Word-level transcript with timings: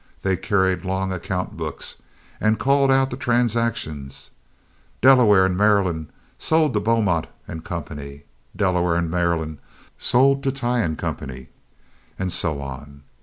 They 0.23 0.35
carried 0.35 0.83
long 0.83 1.13
account 1.13 1.55
books, 1.55 2.01
and 2.39 2.57
called 2.57 2.89
out 2.91 3.11
the 3.11 3.17
transactions—"Delaware 3.17 5.45
and 5.45 5.55
Maryland 5.55 6.07
sold 6.39 6.73
to 6.73 6.79
Beaumont 6.79 7.27
and 7.47 7.63
Company," 7.63 8.23
"Delware 8.55 8.95
and 8.95 9.11
Maryland 9.11 9.59
sold 9.99 10.41
to 10.41 10.51
Tighe 10.51 10.83
and 10.85 10.97
Company," 10.97 11.49
and 12.17 12.33
so 12.33 12.61
on. 12.61 13.03